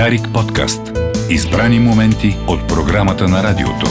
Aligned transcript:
Дарик 0.00 0.32
подкаст. 0.34 0.80
Избрани 1.30 1.78
моменти 1.78 2.36
от 2.48 2.68
програмата 2.68 3.28
на 3.28 3.42
радиото. 3.42 3.86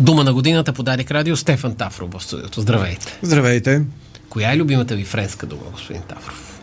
Дума 0.00 0.24
на 0.24 0.34
годината 0.34 0.72
по 0.72 0.82
Дарик 0.82 1.10
Радио 1.10 1.36
Стефан 1.36 1.74
Тафров 1.74 2.10
в 2.12 2.22
студиото. 2.22 2.60
Здравейте. 2.60 3.18
Здравейте. 3.22 3.84
Коя 4.28 4.52
е 4.52 4.56
любимата 4.56 4.96
ви 4.96 5.04
френска 5.04 5.46
дума, 5.46 5.62
господин 5.72 6.02
Тафров? 6.02 6.60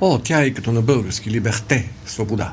О, 0.00 0.18
тя 0.18 0.42
е 0.42 0.50
като 0.50 0.72
на 0.72 0.82
български. 0.82 1.30
Либерте. 1.30 1.90
Свобода. 2.06 2.52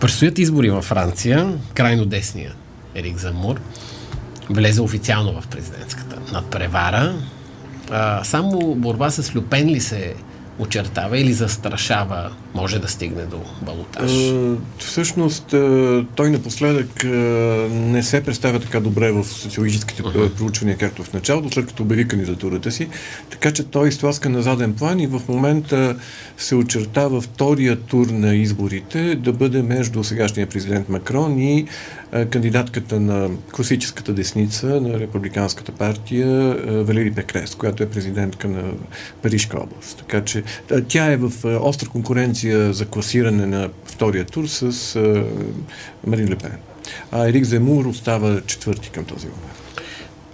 Предстоят 0.00 0.38
избори 0.38 0.70
във 0.70 0.84
Франция. 0.84 1.58
Крайно 1.74 2.04
десния 2.06 2.54
Ерик 2.94 3.16
Замур 3.16 3.60
влезе 4.50 4.80
официално 4.80 5.40
в 5.40 5.46
президентската 5.46 6.32
надпревара. 6.32 7.14
А, 7.90 8.24
само 8.24 8.74
борба 8.74 9.10
с 9.10 9.34
Люпен 9.34 9.68
ли 9.68 9.80
се 9.80 10.14
очертава 10.58 11.16
или 11.16 11.32
застрашава, 11.32 12.32
може 12.54 12.78
да 12.78 12.88
стигне 12.88 13.22
до 13.22 13.40
балотаж? 13.62 14.12
всъщност, 14.78 15.46
той 16.14 16.30
напоследък 16.30 17.04
не 17.70 18.02
се 18.02 18.22
представя 18.22 18.60
така 18.60 18.80
добре 18.80 19.12
в 19.12 19.24
социологическите 19.24 20.02
uh-huh. 20.02 20.34
проучвания, 20.34 20.76
както 20.76 21.02
в 21.02 21.12
началото, 21.12 21.50
след 21.50 21.66
като 21.66 21.82
обяви 21.82 22.08
кандидатурата 22.08 22.70
си. 22.70 22.88
Така 23.30 23.52
че 23.52 23.64
той 23.64 23.88
изтласка 23.88 24.28
на 24.28 24.42
заден 24.42 24.74
план 24.74 25.00
и 25.00 25.06
в 25.06 25.22
момента 25.28 25.96
се 26.36 26.54
очертава 26.54 27.20
втория 27.20 27.76
тур 27.76 28.06
на 28.06 28.34
изборите 28.34 29.14
да 29.14 29.32
бъде 29.32 29.62
между 29.62 30.04
сегашния 30.04 30.46
президент 30.46 30.88
Макрон 30.88 31.38
и 31.38 31.66
кандидатката 32.30 33.00
на 33.00 33.30
класическата 33.52 34.12
десница 34.12 34.66
на 34.66 35.00
Републиканската 35.00 35.72
партия 35.72 36.56
Валери 36.84 37.10
Пекрес, 37.10 37.54
която 37.54 37.82
е 37.82 37.88
президентка 37.88 38.48
на 38.48 38.62
Парижка 39.22 39.58
област. 39.58 39.98
Така 39.98 40.24
че 40.24 40.42
тя 40.88 41.12
е 41.12 41.16
в 41.16 41.32
остра 41.60 41.88
конкуренция 41.88 42.47
за 42.52 42.86
класиране 42.86 43.46
на 43.46 43.68
втория 43.84 44.24
тур 44.24 44.46
с 44.46 44.94
Марин 46.06 46.30
Лепен. 46.30 46.58
А 47.12 47.28
Ерик 47.28 47.44
Земур 47.44 47.84
остава 47.84 48.40
четвърти 48.46 48.90
към 48.90 49.04
този 49.04 49.26
момент. 49.26 49.82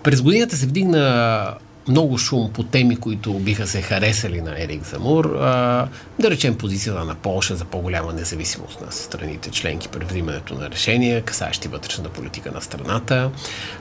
През 0.03 0.23
годината 0.23 0.57
се 0.57 0.67
вдигна 0.67 1.55
много 1.89 2.19
шум 2.19 2.51
по 2.53 2.63
теми, 2.63 2.97
които 2.97 3.33
биха 3.33 3.67
се 3.67 3.83
харесали 3.83 4.41
на 4.41 4.63
Ерик 4.63 4.85
Замур. 4.85 5.25
А, 5.25 5.89
да 6.19 6.31
речем 6.31 6.59
позицията 6.59 7.05
на 7.05 7.15
Полша 7.15 7.57
за 7.57 7.65
по-голяма 7.65 8.13
независимост 8.13 8.81
на 8.81 8.93
страните 8.93 9.51
членки 9.51 9.89
при 9.89 10.05
взимането 10.05 10.55
на 10.55 10.71
решения, 10.71 11.23
касащи 11.23 11.69
вътрешната 11.69 12.11
политика 12.11 12.53
на 12.53 12.61
страната. 12.61 13.31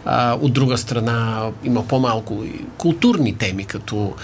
А, 0.05 0.37
от 0.41 0.53
друга 0.53 0.77
страна 0.77 1.49
има 1.63 1.87
по-малко 1.87 2.43
и 2.43 2.65
културни 2.77 3.35
теми, 3.35 3.65
като 3.65 4.05
а, 4.07 4.21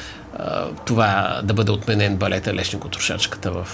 това 0.86 1.42
да 1.44 1.54
бъде 1.54 1.72
отменен 1.72 2.18
балета 2.18 2.54
Лешнико 2.54 2.90
Трошачката 2.90 3.52
в 3.52 3.68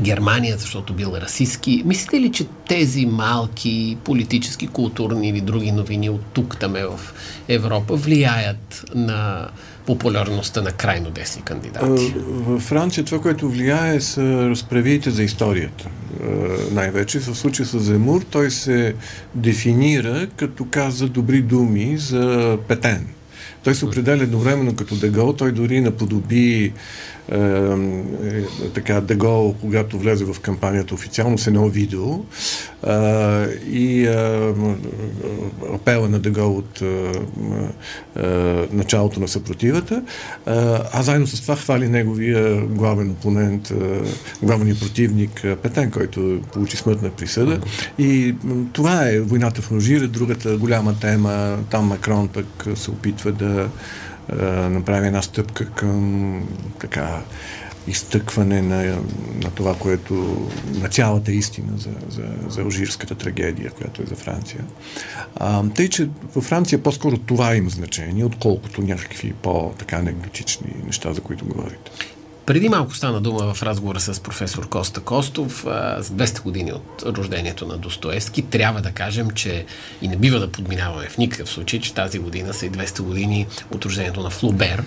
Германия, 0.00 0.56
защото 0.56 0.92
бил 0.92 1.12
расистски. 1.20 1.82
Мислите 1.86 2.20
ли, 2.20 2.32
че 2.32 2.46
тези 2.68 3.06
малки 3.06 3.98
политически, 4.04 4.66
културни 4.66 5.28
или 5.28 5.40
други 5.40 5.72
новини 5.72 6.10
от 6.10 6.20
тук 6.32 6.56
там 6.60 6.72
в 6.72 7.00
Европа 7.48 7.96
влияят 7.96 8.84
на 8.94 9.48
популярността 9.86 10.62
на 10.62 10.72
крайно 10.72 11.10
десни 11.10 11.42
кандидати? 11.42 12.14
В 12.26 12.60
Франция 12.60 13.04
това, 13.04 13.20
което 13.20 13.50
влияе 13.50 14.00
са 14.00 14.22
разправиите 14.22 15.10
за 15.10 15.22
историята. 15.22 15.88
Най-вече 16.72 17.18
в 17.18 17.34
случая 17.34 17.66
с 17.66 17.78
Земур 17.78 18.22
той 18.30 18.50
се 18.50 18.94
дефинира 19.34 20.26
като 20.36 20.66
каза 20.70 21.08
добри 21.08 21.42
думи 21.42 21.96
за 21.98 22.58
Петен. 22.68 23.06
Той 23.64 23.74
се 23.74 23.84
определя 23.84 24.22
едновременно 24.22 24.76
като 24.76 24.94
Дегол, 24.96 25.32
той 25.32 25.52
дори 25.52 25.80
наподоби 25.80 26.72
е, 27.32 27.36
е, 27.36 28.42
така 28.74 29.00
Дегол, 29.00 29.54
когато 29.60 29.98
влезе 29.98 30.24
в 30.24 30.40
кампанията. 30.40 30.94
Официално 30.94 31.38
с 31.38 31.46
едно 31.46 31.68
видео 31.68 32.14
е, 32.14 32.20
и 33.70 34.06
е, 34.06 34.54
апела 35.74 36.08
на 36.08 36.18
Дегол 36.18 36.56
от 36.56 36.82
е, 36.82 37.12
е, 38.16 38.66
началото 38.72 39.20
на 39.20 39.28
съпротивата, 39.28 39.94
е, 39.94 40.02
а 40.92 41.02
заедно 41.02 41.26
с 41.26 41.40
това 41.40 41.56
хвали 41.56 41.88
неговия 41.88 42.60
главен 42.60 43.10
опонент, 43.10 43.70
е, 43.70 43.74
главният 44.42 44.80
противник 44.80 45.44
е, 45.44 45.56
Петен, 45.56 45.90
който 45.90 46.40
получи 46.52 46.76
смъртна 46.76 47.10
присъда. 47.10 47.60
И 47.98 48.34
това 48.72 49.08
е 49.08 49.20
войната 49.20 49.62
в 49.62 49.72
Алжира, 49.72 50.08
другата 50.08 50.56
голяма 50.56 50.98
тема, 51.00 51.58
там 51.70 51.86
Макрон 51.86 52.28
пък 52.28 52.66
се 52.74 52.90
опитва 52.90 53.32
да 53.32 53.49
направи 54.70 55.06
една 55.06 55.22
стъпка 55.22 55.70
към 55.70 56.48
така 56.80 57.22
изтъкване 57.86 58.62
на, 58.62 58.84
на 59.42 59.50
това, 59.54 59.74
което 59.74 60.46
на 60.74 60.88
цялата 60.88 61.32
истина 61.32 61.72
за, 61.76 61.90
за, 62.08 62.22
за 62.48 62.62
алжирската 62.62 63.14
трагедия, 63.14 63.70
която 63.70 64.02
е 64.02 64.06
за 64.06 64.14
Франция. 64.14 64.64
А, 65.36 65.68
тъй, 65.68 65.88
че 65.88 66.08
във 66.34 66.44
Франция 66.44 66.82
по-скоро 66.82 67.18
това 67.18 67.56
има 67.56 67.70
значение, 67.70 68.24
отколкото 68.24 68.82
някакви 68.82 69.32
по-така 69.32 69.96
анекдотични 69.96 70.74
неща, 70.86 71.12
за 71.12 71.20
които 71.20 71.44
говорите. 71.44 71.90
Преди 72.50 72.68
малко 72.68 72.94
стана 72.94 73.20
дума 73.20 73.54
в 73.54 73.62
разговора 73.62 74.00
с 74.00 74.20
професор 74.20 74.68
Коста 74.68 75.00
Костов 75.00 75.66
а, 75.66 76.02
с 76.02 76.10
200 76.10 76.42
години 76.42 76.72
от 76.72 77.02
рождението 77.06 77.66
на 77.66 77.78
Достоевски. 77.78 78.42
Трябва 78.42 78.80
да 78.80 78.92
кажем, 78.92 79.30
че 79.30 79.66
и 80.02 80.08
не 80.08 80.16
бива 80.16 80.40
да 80.40 80.52
подминаваме 80.52 81.08
в 81.08 81.18
никакъв 81.18 81.50
случай, 81.50 81.80
че 81.80 81.94
тази 81.94 82.18
година 82.18 82.54
са 82.54 82.66
и 82.66 82.70
200 82.70 83.00
години 83.00 83.46
от 83.74 83.84
рождението 83.84 84.20
на 84.20 84.30
Флобер. 84.30 84.82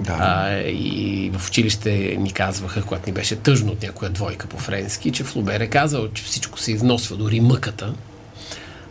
Да. 0.00 0.16
А, 0.20 0.58
и 0.68 1.30
в 1.34 1.48
училище 1.48 2.16
ни 2.18 2.32
казваха, 2.32 2.82
когато 2.82 3.06
ни 3.06 3.12
беше 3.12 3.36
тъжно 3.36 3.72
от 3.72 3.82
някоя 3.82 4.10
двойка 4.10 4.46
по 4.46 4.58
френски, 4.58 5.12
че 5.12 5.24
Флобер 5.24 5.60
е 5.60 5.66
казал, 5.66 6.08
че 6.08 6.22
всичко 6.24 6.58
се 6.58 6.72
износва, 6.72 7.16
дори 7.16 7.40
мъката. 7.40 7.94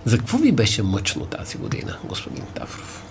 За 0.05 0.17
какво 0.17 0.37
ви 0.37 0.51
беше 0.51 0.83
мъчно 0.83 1.25
тази 1.25 1.57
година, 1.57 1.97
господин 2.03 2.43
Тафров? 2.55 3.08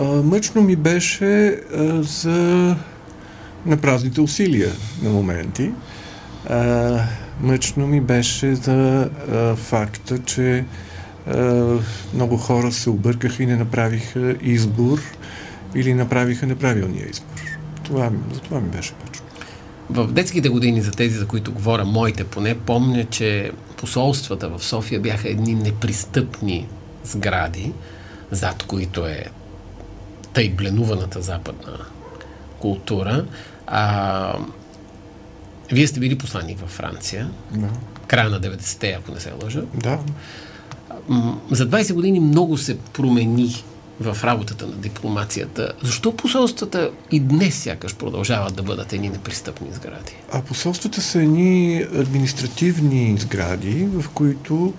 Мъчно 0.00 0.62
ми 0.62 0.76
беше 0.76 1.46
а, 1.46 2.02
за 2.02 2.76
напразните 3.66 4.20
усилия 4.20 4.72
на 5.02 5.10
моменти. 5.10 5.70
А, 6.48 6.98
мъчно 7.40 7.86
ми 7.86 8.00
беше 8.00 8.54
за 8.54 9.10
а, 9.32 9.56
факта, 9.56 10.18
че 10.18 10.64
а, 11.26 11.76
много 12.14 12.36
хора 12.36 12.72
се 12.72 12.90
объркаха 12.90 13.42
и 13.42 13.46
не 13.46 13.56
направиха 13.56 14.36
избор 14.42 14.98
или 15.74 15.94
направиха 15.94 16.46
неправилния 16.46 17.08
избор. 17.10 17.42
Това, 17.82 18.10
за 18.34 18.40
това 18.40 18.60
ми 18.60 18.68
беше 18.68 18.92
мъчно. 19.06 19.26
В 19.90 20.12
детските 20.12 20.48
години, 20.48 20.82
за 20.82 20.90
тези, 20.90 21.18
за 21.18 21.26
които 21.26 21.52
говоря, 21.52 21.84
моите 21.84 22.24
поне, 22.24 22.58
помня, 22.58 23.04
че 23.04 23.52
посолствата 23.76 24.48
в 24.48 24.64
София 24.64 25.00
бяха 25.00 25.28
едни 25.28 25.54
непристъпни 25.54 26.68
сгради, 27.04 27.72
зад 28.30 28.62
които 28.62 29.06
е 29.06 29.24
тъй 30.32 30.50
бленуваната 30.50 31.22
западна 31.22 31.78
култура. 32.58 33.24
А, 33.66 34.38
вие 35.72 35.86
сте 35.86 36.00
били 36.00 36.18
посланник 36.18 36.60
във 36.60 36.70
Франция. 36.70 37.30
Да. 37.50 37.68
Края 38.06 38.30
на 38.30 38.40
90-те, 38.40 38.88
ако 38.88 39.12
не 39.12 39.20
се 39.20 39.32
лъжа. 39.44 39.62
Да. 39.74 39.98
За 41.50 41.68
20 41.68 41.94
години 41.94 42.20
много 42.20 42.58
се 42.58 42.78
промени 42.78 43.64
в 44.00 44.24
работата 44.24 44.66
на 44.66 44.72
дипломацията. 44.72 45.72
Защо 45.82 46.16
посолствата 46.16 46.90
и 47.10 47.20
днес 47.20 47.62
сякаш 47.62 47.94
продължават 47.94 48.54
да 48.54 48.62
бъдат 48.62 48.92
едни 48.92 49.08
непристъпни 49.08 49.68
сгради? 49.72 50.12
А 50.32 50.42
посолствата 50.42 51.00
са 51.00 51.22
едни 51.22 51.84
административни 51.98 53.16
сгради, 53.18 53.88
в 53.92 54.08
които 54.08 54.74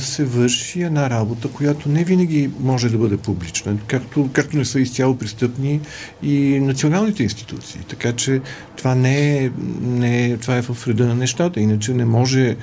се 0.00 0.24
върши 0.24 0.82
една 0.82 1.10
работа, 1.10 1.48
която 1.48 1.88
не 1.88 2.04
винаги 2.04 2.50
може 2.60 2.88
да 2.88 2.98
бъде 2.98 3.16
публична, 3.16 3.76
както, 3.86 4.30
както 4.32 4.56
не 4.56 4.64
са 4.64 4.80
изцяло 4.80 5.16
престъпни 5.16 5.80
и 6.22 6.60
националните 6.60 7.22
институции. 7.22 7.80
Така 7.88 8.12
че 8.12 8.40
това 8.76 8.94
не 8.94 9.44
е, 9.44 9.50
не 9.80 10.26
е, 10.26 10.36
това 10.36 10.56
е 10.56 10.62
в 10.62 10.88
реда 10.88 11.06
на 11.06 11.14
нещата. 11.14 11.60
Иначе 11.60 11.94
не 11.94 12.04
може 12.04 12.56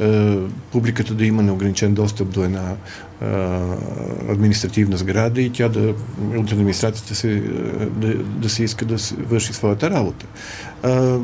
е, 0.00 0.36
публиката 0.72 1.14
да 1.14 1.26
има 1.26 1.42
неограничен 1.42 1.94
достъп 1.94 2.28
до 2.28 2.44
една 2.44 2.74
административна 4.28 4.96
сграда 4.96 5.40
и 5.40 5.50
тя 5.50 5.68
да 5.68 5.94
от 6.36 6.52
администрацията 6.52 7.14
се, 7.14 7.42
да, 7.90 8.14
да 8.14 8.48
се 8.48 8.64
иска 8.64 8.84
да 8.84 8.96
върши 9.28 9.52
своята 9.52 9.90
работа. 9.90 10.26
Е, 10.84 11.18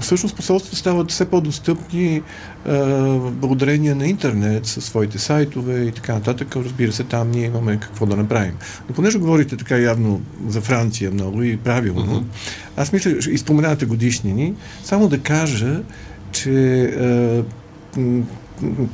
всъщност 0.00 0.36
посолствата 0.36 0.76
стават 0.76 1.10
все 1.10 1.24
по-достъпни 1.24 2.16
е, 2.16 2.22
благодарение 3.18 3.94
на 3.94 4.06
интернет 4.06 4.66
със 4.66 4.84
своите 4.84 5.18
сайтове 5.18 5.80
и 5.80 5.92
така 5.92 6.14
нататък. 6.14 6.56
Разбира 6.56 6.92
се, 6.92 7.04
там 7.04 7.30
ние 7.30 7.44
имаме 7.44 7.78
какво 7.80 8.06
да 8.06 8.16
направим. 8.16 8.54
Но 8.88 8.94
понеже 8.94 9.18
говорите 9.18 9.56
така 9.56 9.76
явно 9.76 10.20
за 10.46 10.60
Франция 10.60 11.10
много 11.10 11.42
и 11.42 11.56
правилно, 11.56 12.20
uh-huh. 12.20 12.24
аз 12.76 12.92
мисля, 12.92 13.10
изпоменавате 13.30 13.86
годишнини, 13.86 14.54
само 14.84 15.08
да 15.08 15.20
кажа, 15.20 15.82
че 16.32 16.82
е, 17.00 17.42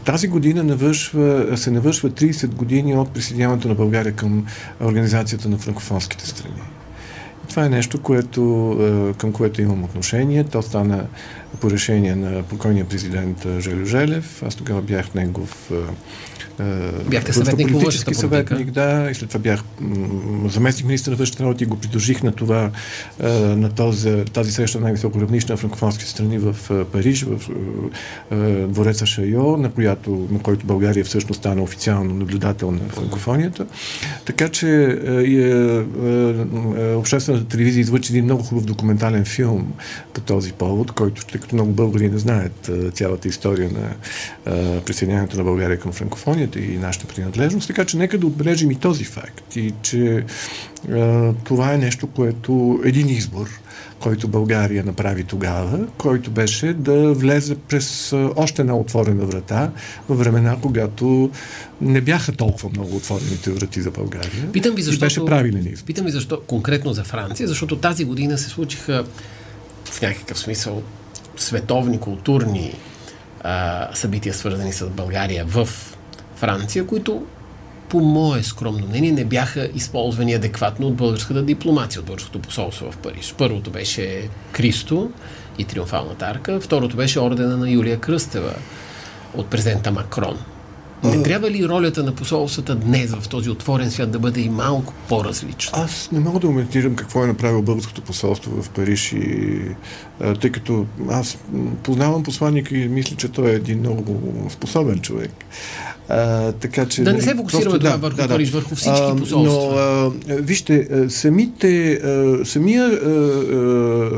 тази 0.05 0.29
година 0.29 0.65
навършва, 0.65 1.57
се 1.57 1.71
навършва 1.71 2.11
30 2.11 2.47
години 2.47 2.97
от 2.97 3.13
присъединяването 3.13 3.69
на 3.69 3.75
България 3.75 4.13
към 4.13 4.47
Организацията 4.81 5.49
на 5.49 5.59
франкофонските 5.59 6.27
страни. 6.27 6.61
Това 7.49 7.65
е 7.65 7.69
нещо, 7.69 8.03
което, 8.03 9.15
към 9.19 9.33
което 9.33 9.63
имам 9.63 9.85
отношение. 9.85 10.45
То 10.45 10.63
стана 10.63 11.07
по 11.61 11.71
решение 11.71 12.15
на 12.15 12.43
покойния 12.43 12.85
президент 12.85 13.47
Желю 13.59 13.85
Желев. 13.85 14.43
Аз 14.43 14.55
тогава 14.55 14.83
бях 14.83 15.15
негов 15.15 15.71
Бяхте 17.11 17.33
съветник 17.33 17.69
по 17.69 17.79
политически 17.79 18.15
съветник, 18.15 18.71
да, 18.71 19.09
и 19.11 19.15
след 19.15 19.29
това 19.29 19.41
бях 19.41 19.61
заместник 20.47 20.87
министър 20.87 21.11
на 21.11 21.17
външните 21.17 21.43
работи 21.43 21.65
и 21.65 21.67
го 21.67 21.77
придружих 21.77 22.23
на 22.23 22.33
това, 22.33 22.71
на 23.57 23.71
този, 23.71 24.25
тази 24.33 24.53
среща 24.53 24.79
на 24.79 24.85
най-високо 24.85 25.21
равнище 25.21 25.53
на 25.53 25.57
франкофонски 25.57 26.05
страни 26.05 26.39
в 26.39 26.57
Париж, 26.93 27.23
в 27.23 27.41
двореца 28.69 29.07
Шайо, 29.07 29.57
на, 29.57 29.71
която, 29.71 30.29
на 30.31 30.39
който 30.39 30.67
България 30.67 31.05
всъщност 31.05 31.41
стана 31.41 31.63
официално 31.63 32.15
наблюдател 32.15 32.71
на 32.71 32.81
франкофонията. 32.89 33.67
Така 34.25 34.49
че 34.49 34.99
обществената 36.97 37.45
телевизия 37.45 37.81
излъчи 37.81 38.13
един 38.13 38.25
много 38.25 38.43
хубав 38.43 38.65
документален 38.65 39.25
филм 39.25 39.73
по 40.13 40.21
този 40.21 40.53
повод, 40.53 40.93
който, 40.93 41.27
тъй 41.27 41.41
като 41.41 41.55
много 41.55 41.73
българи 41.73 42.09
не 42.09 42.19
знаят 42.19 42.71
цялата 42.93 43.29
история 43.29 43.71
на 43.71 43.89
присъединяването 44.81 45.37
на 45.37 45.45
България 45.45 45.79
към 45.79 45.93
франкофония, 45.93 46.44
отношенията 46.45 46.75
и 46.75 46.79
нашата 46.79 47.07
принадлежност, 47.07 47.67
така 47.67 47.85
че 47.85 47.97
нека 47.97 48.19
да 48.19 48.27
отбележим 48.27 48.71
и 48.71 48.75
този 48.75 49.05
факт 49.05 49.57
и 49.57 49.73
че 49.83 50.25
а, 50.93 51.33
това 51.45 51.75
е 51.75 51.79
нещо, 51.79 52.07
което 52.07 52.81
един 52.85 53.09
избор, 53.09 53.49
който 54.01 54.29
България 54.29 54.85
направи 54.85 55.25
тогава, 55.25 55.87
който 55.99 56.31
беше 56.31 56.73
да 56.73 57.13
влезе 57.13 57.55
през 57.55 58.13
още 58.37 58.63
една 58.63 58.77
отворена 58.77 59.27
врата 59.27 59.71
във 60.09 60.19
времена, 60.19 60.57
когато 60.63 61.31
не 61.81 62.01
бяха 62.01 62.33
толкова 62.33 62.71
много 62.71 62.97
отворените 62.97 63.51
врати 63.51 63.83
за 63.83 63.91
България. 63.91 64.53
Питам 64.53 64.75
ви 64.75 64.83
защо. 64.83 65.05
Беше 65.05 65.25
правилен 65.25 65.67
избор. 65.67 65.87
Питам 65.87 66.07
ви 66.07 66.13
защо 66.13 66.41
конкретно 66.41 66.93
за 66.93 67.05
Франция, 67.05 67.49
защото 67.49 67.77
тази 67.77 68.05
година 68.05 68.39
се 68.39 68.49
случиха 68.49 69.05
в 69.85 70.03
някакъв 70.03 70.39
смисъл 70.39 70.83
световни 71.37 72.01
културни 72.01 72.75
а, 73.45 73.89
събития, 73.95 74.35
свързани 74.35 74.73
с 74.73 74.87
България 74.87 75.45
в 75.45 75.69
Франция, 76.37 76.87
които 76.87 77.23
по 77.89 78.01
мое 78.01 78.43
скромно 78.43 78.87
мнение 78.87 79.13
не 79.13 79.25
бяха 79.25 79.69
използвани 79.75 80.35
адекватно 80.35 80.87
от 80.87 80.95
българската 80.95 81.43
дипломация, 81.43 82.01
от 82.01 82.07
българското 82.07 82.39
посолство 82.39 82.93
в 82.93 82.97
Париж. 82.97 83.35
Първото 83.39 83.71
беше 83.71 84.29
Кристо 84.53 85.11
и 85.59 85.65
Триумфалната 85.65 86.27
арка, 86.27 86.61
второто 86.61 86.97
беше 86.97 87.21
ордена 87.21 87.57
на 87.57 87.71
Юлия 87.71 88.01
Кръстева 88.01 88.55
от 89.35 89.47
президента 89.47 89.93
Макрон. 89.93 90.39
Не 91.05 91.23
трябва 91.23 91.51
ли 91.51 91.69
ролята 91.69 92.03
на 92.03 92.15
посолствата 92.15 92.75
днес 92.75 93.15
в 93.15 93.29
този 93.29 93.51
отворен 93.51 93.91
свят 93.91 94.11
да 94.11 94.19
бъде 94.19 94.41
и 94.41 94.49
малко 94.49 94.95
по-различна? 95.09 95.79
Аз 95.79 96.09
не 96.13 96.21
мога 96.21 96.41
да 96.41 96.47
коментирам 96.47 96.97
какво 96.97 97.25
е 97.25 97.27
направило 97.27 97.63
българското 97.63 98.03
посолство 98.03 98.63
в 98.63 98.71
Париж 98.71 99.13
и 99.13 99.61
а, 100.21 100.35
тъй 100.35 100.53
като 100.53 100.87
аз 101.11 101.39
познавам 101.83 102.23
посланника 102.23 102.77
и 102.77 102.89
мисля, 102.89 103.17
че 103.17 103.29
той 103.29 103.51
е 103.51 103.55
един 103.55 103.79
много 103.79 104.21
способен 104.51 105.01
човек. 105.01 105.33
А, 106.09 106.53
така, 106.53 106.87
че, 106.87 107.03
да 107.03 107.13
не 107.13 107.23
се 107.23 107.35
фокусираме 107.35 107.79
това 107.79 107.91
да, 107.91 107.97
върху 107.97 108.17
да, 108.17 108.29
Париж, 108.29 108.51
върху 108.51 108.75
всички 108.75 109.01
а, 109.03 109.17
посолства. 109.17 109.73
Но, 110.29 110.35
а, 110.35 110.37
вижте, 110.43 110.89
самите, 111.11 111.93
а, 111.93 112.45
самия 112.45 112.87
а, 112.87 114.11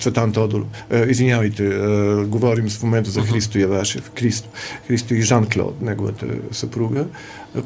Цветан 0.00 0.32
Тодор, 0.32 0.66
а, 0.90 0.98
извинявайте, 0.98 1.66
а, 1.66 2.24
говорим 2.26 2.68
в 2.68 2.82
момента 2.82 3.10
за 3.10 3.20
Христо 3.22 3.58
Явашев, 3.58 4.10
Христо, 4.18 4.48
Христо 4.86 5.14
и 5.14 5.22
Жан 5.22 5.46
Клод, 5.46 5.82
неговата 5.82 6.26
съпруга, 6.52 7.06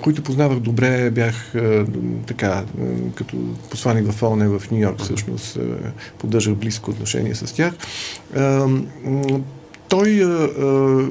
които 0.03 0.23
познавах 0.23 0.59
добре, 0.59 1.11
бях 1.11 1.53
така, 2.27 2.65
като 3.15 3.37
посланик 3.71 4.13
в 4.13 4.23
ОНЕ 4.23 4.49
в 4.49 4.63
Нью 4.71 4.81
Йорк, 4.81 5.01
всъщност, 5.01 5.59
поддържах 6.19 6.55
близко 6.55 6.91
отношение 6.91 7.35
с 7.35 7.55
тях. 7.55 7.75
Той 9.89 10.23
а, 10.23 10.27
а, 10.27 11.09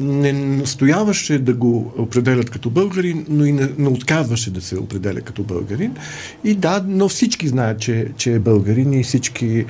не 0.00 0.32
настояваше 0.32 1.38
да 1.38 1.54
го 1.54 1.92
определят 1.98 2.50
като 2.50 2.70
българин, 2.70 3.26
но 3.28 3.44
и 3.44 3.52
не, 3.52 3.68
не 3.78 3.88
отказваше 3.88 4.50
да 4.50 4.60
се 4.60 4.78
определя 4.78 5.20
като 5.20 5.42
българин. 5.42 5.96
И 6.44 6.54
да, 6.54 6.84
но 6.86 7.08
всички 7.08 7.48
знаят, 7.48 7.80
че, 7.80 8.06
че 8.16 8.34
е 8.34 8.38
българин 8.38 8.92
и 8.92 9.02
всички 9.02 9.64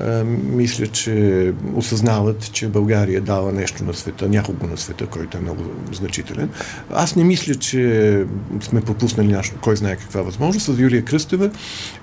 а, 0.00 0.24
мислят, 0.52 0.92
че 0.92 1.52
осъзнават, 1.74 2.52
че 2.52 2.68
България 2.68 3.20
дава 3.20 3.52
нещо 3.52 3.84
на 3.84 3.94
света, 3.94 4.28
някого 4.28 4.66
на 4.66 4.76
света, 4.76 5.06
който 5.06 5.38
е 5.38 5.40
много 5.40 5.62
значителен. 5.92 6.50
Аз 6.90 7.16
не 7.16 7.24
мисля, 7.24 7.54
че 7.54 8.24
сме 8.60 8.80
пропуснали 8.80 9.32
нещо, 9.32 9.56
кой 9.60 9.76
знае 9.76 9.96
каква 9.96 10.22
възможност. 10.22 10.66
С 10.66 10.78
Юлия 10.78 11.04
Кръстева 11.04 11.50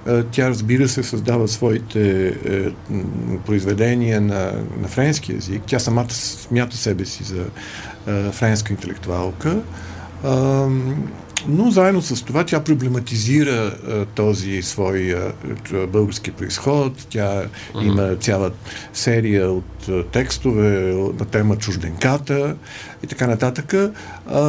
а, 0.06 0.24
тя, 0.24 0.50
разбира 0.50 0.88
се, 0.88 1.04
създава 1.04 1.48
своите 1.48 2.28
а, 2.28 2.54
е, 2.54 2.72
произведения 3.46 4.22
на, 4.22 4.52
на 4.82 4.88
френски 4.88 5.34
язик 5.34 5.73
тя 5.74 5.80
самата 5.80 6.14
смята 6.14 6.78
себе 6.78 7.06
си 7.06 7.24
за 7.24 7.44
а, 8.08 8.32
френска 8.32 8.74
интелектуалка. 8.74 9.58
А, 10.24 10.68
но 11.48 11.72
заедно 11.72 12.02
с 12.02 12.26
това 12.26 12.44
тя 12.44 12.60
проблематизира 12.60 13.52
а, 13.52 14.06
този 14.06 14.62
свой 14.62 15.16
а, 15.16 15.34
български 15.88 16.32
происход. 16.32 17.08
Тя 17.10 17.44
mm-hmm. 17.44 17.84
има 17.84 18.16
цяла 18.16 18.52
серия 18.94 19.52
от 19.52 19.90
а, 19.90 20.04
текстове 20.04 20.94
на 21.20 21.26
тема 21.26 21.58
чужденката 21.58 22.56
и 23.04 23.08
така 23.08 23.28
нататък. 23.28 23.74
А, 24.28 24.42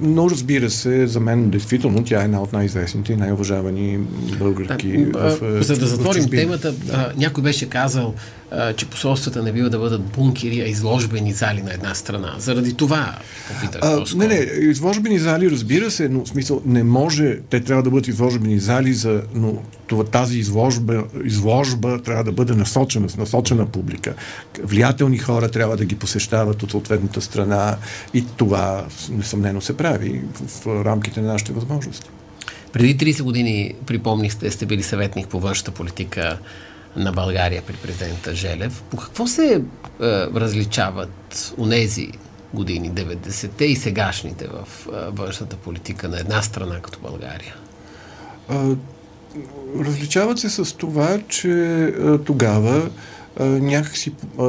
но 0.00 0.30
разбира 0.30 0.70
се, 0.70 1.06
за 1.06 1.20
мен 1.20 1.50
действително 1.50 2.04
тя 2.04 2.20
е 2.20 2.24
една 2.24 2.42
от 2.42 2.52
най-известните 2.52 3.12
и 3.12 3.16
най-уважавани 3.16 3.98
българки. 4.38 5.04
Да, 5.04 5.18
в, 5.18 5.62
за 5.62 5.76
да 5.76 5.86
затворим 5.86 6.22
в 6.22 6.30
темата, 6.30 6.74
а, 6.92 7.12
някой 7.16 7.42
беше 7.42 7.68
казал, 7.68 8.14
а, 8.45 8.45
че 8.76 8.86
посолствата 8.86 9.42
не 9.42 9.52
бива 9.52 9.70
да 9.70 9.78
бъдат 9.78 10.02
бункери, 10.02 10.60
а 10.60 10.64
изложбени 10.64 11.32
зали 11.32 11.62
на 11.62 11.72
една 11.72 11.94
страна. 11.94 12.34
Заради 12.38 12.74
това 12.74 13.14
попитах. 13.48 13.80
А, 13.84 14.04
не, 14.16 14.26
не, 14.26 14.34
изложбени 14.70 15.18
зали, 15.18 15.50
разбира 15.50 15.90
се, 15.90 16.08
но 16.08 16.24
в 16.24 16.28
смисъл 16.28 16.62
не 16.66 16.84
може, 16.84 17.38
те 17.50 17.60
трябва 17.60 17.82
да 17.82 17.90
бъдат 17.90 18.08
изложбени 18.08 18.58
зали, 18.58 18.94
за, 18.94 19.22
но 19.34 19.62
това, 19.86 20.04
тази 20.04 20.38
изложба, 20.38 21.04
изложба 21.24 22.02
трябва 22.02 22.24
да 22.24 22.32
бъде 22.32 22.54
насочена, 22.54 23.08
с 23.08 23.16
насочена 23.16 23.66
публика. 23.66 24.14
Влиятелни 24.62 25.18
хора 25.18 25.48
трябва 25.48 25.76
да 25.76 25.84
ги 25.84 25.94
посещават 25.94 26.62
от 26.62 26.70
съответната 26.70 27.20
страна 27.20 27.76
и 28.14 28.24
това 28.36 28.86
несъмнено 29.10 29.60
се 29.60 29.76
прави 29.76 30.22
в, 30.34 30.48
в 30.48 30.84
рамките 30.84 31.20
на 31.20 31.32
нашите 31.32 31.52
възможности. 31.52 32.10
Преди 32.72 32.96
30 32.96 33.22
години, 33.22 33.74
припомнихте, 33.86 34.50
сте 34.50 34.66
били 34.66 34.82
съветник 34.82 35.28
по 35.28 35.40
външната 35.40 35.70
политика 35.70 36.38
на 36.96 37.12
България 37.12 37.62
при 37.66 37.72
президента 37.74 38.34
Желев. 38.34 38.82
По 38.90 38.96
какво 38.96 39.26
се 39.26 39.54
е, 39.54 39.60
различават 40.34 41.54
унези 41.58 42.08
години, 42.54 42.90
90-те 42.90 43.64
и 43.64 43.76
сегашните 43.76 44.46
в 44.46 44.86
е, 44.86 45.10
външната 45.10 45.56
политика 45.56 46.08
на 46.08 46.20
една 46.20 46.42
страна 46.42 46.80
като 46.80 46.98
България? 47.00 47.54
А, 48.48 48.74
различават 49.78 50.38
се 50.38 50.50
с 50.50 50.76
това, 50.76 51.18
че 51.28 51.50
а, 51.50 52.18
тогава 52.18 52.90
а, 53.40 53.44
някакси 53.44 54.12
а, 54.38 54.44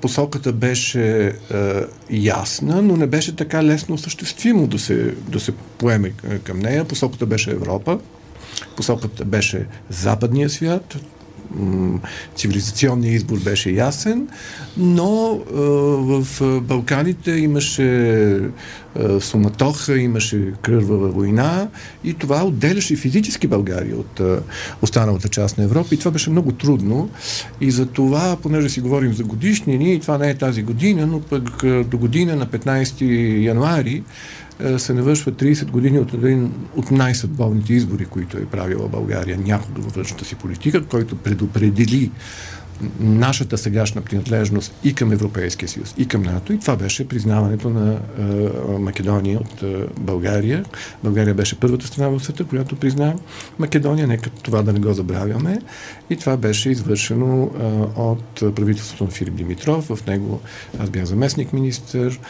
посоката 0.00 0.52
беше 0.52 1.26
а, 1.26 1.86
ясна, 2.10 2.82
но 2.82 2.96
не 2.96 3.06
беше 3.06 3.36
така 3.36 3.64
лесно 3.64 3.94
осъществимо 3.94 4.66
да 4.66 4.78
се, 4.78 5.14
да 5.28 5.40
се 5.40 5.52
поеме 5.52 6.12
към 6.44 6.58
нея. 6.58 6.84
Посоката 6.84 7.26
беше 7.26 7.50
Европа, 7.50 7.98
посоката 8.76 9.24
беше 9.24 9.66
западния 9.90 10.50
свят, 10.50 10.96
цивилизационният 12.36 13.14
избор 13.14 13.38
беше 13.38 13.70
ясен, 13.70 14.28
но 14.76 15.40
в 15.46 16.26
Балканите 16.60 17.30
имаше 17.30 18.40
суматоха, 19.20 19.98
имаше 19.98 20.52
кръвава 20.62 21.08
война 21.08 21.68
и 22.04 22.14
това 22.14 22.44
отделяше 22.44 22.96
физически 22.96 23.46
България 23.46 23.96
от 23.96 24.20
останалата 24.82 25.28
част 25.28 25.58
на 25.58 25.64
Европа 25.64 25.94
и 25.94 25.98
това 25.98 26.10
беше 26.10 26.30
много 26.30 26.52
трудно. 26.52 27.10
И 27.60 27.70
за 27.70 27.86
това, 27.86 28.36
понеже 28.42 28.68
си 28.68 28.80
говорим 28.80 29.12
за 29.12 29.24
годишнини 29.24 29.94
и 29.94 30.00
това 30.00 30.18
не 30.18 30.30
е 30.30 30.34
тази 30.34 30.62
година, 30.62 31.06
но 31.06 31.20
пък 31.20 31.64
до 31.88 31.98
година 31.98 32.36
на 32.36 32.46
15 32.46 33.44
януари 33.44 34.02
се 34.78 34.94
навършва 34.94 35.32
30 35.32 35.70
години 35.70 35.98
от 35.98 36.14
един 36.14 36.52
от 36.76 36.90
най-съдбовните 36.90 37.72
избори, 37.72 38.04
които 38.04 38.36
е 38.36 38.46
правила 38.46 38.88
България 38.88 39.38
някога 39.38 39.80
във 39.80 39.94
външната 39.94 40.24
си 40.24 40.34
политика, 40.34 40.84
който 40.84 41.16
предопредели 41.16 42.10
нашата 43.00 43.58
сегашна 43.58 44.02
принадлежност 44.02 44.74
и 44.84 44.94
към 44.94 45.12
Европейския 45.12 45.68
съюз, 45.68 45.94
и 45.98 46.08
към 46.08 46.22
НАТО. 46.22 46.52
И 46.52 46.58
това 46.58 46.76
беше 46.76 47.08
признаването 47.08 47.70
на 47.70 47.92
е, 47.92 48.22
Македония 48.78 49.38
от 49.38 49.62
е, 49.62 49.86
България. 50.00 50.64
България 51.04 51.34
беше 51.34 51.60
първата 51.60 51.86
страна 51.86 52.08
в 52.08 52.20
света, 52.20 52.44
която 52.44 52.76
призна 52.76 53.14
Македония. 53.58 54.06
Нека 54.06 54.30
това 54.30 54.62
да 54.62 54.72
не 54.72 54.80
го 54.80 54.92
забравяме. 54.92 55.58
И 56.10 56.16
това 56.16 56.36
беше 56.36 56.70
извършено 56.70 57.42
е, 57.42 57.64
от 58.00 58.54
правителството 58.54 59.04
на 59.04 59.10
Филип 59.10 59.34
Димитров. 59.34 59.88
В 59.88 60.06
него 60.06 60.40
аз 60.78 60.90
бях 60.90 61.04
заместник 61.04 61.52
министър. 61.52 62.20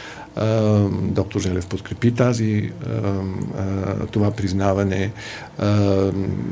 Доктор 1.03 1.41
Желев 1.41 1.67
подкрепи 1.67 2.11
тази, 2.11 2.71
това 4.11 4.31
признаване 4.31 5.13